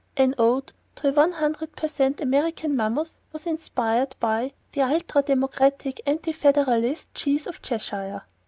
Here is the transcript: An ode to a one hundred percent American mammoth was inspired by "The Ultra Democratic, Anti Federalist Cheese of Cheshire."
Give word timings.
An 0.17 0.33
ode 0.39 0.73
to 0.95 1.09
a 1.09 1.13
one 1.13 1.33
hundred 1.33 1.75
percent 1.75 2.19
American 2.21 2.75
mammoth 2.75 3.19
was 3.31 3.45
inspired 3.45 4.15
by 4.19 4.53
"The 4.71 4.81
Ultra 4.81 5.21
Democratic, 5.21 6.01
Anti 6.07 6.31
Federalist 6.33 7.13
Cheese 7.13 7.45
of 7.45 7.61
Cheshire." 7.61 8.23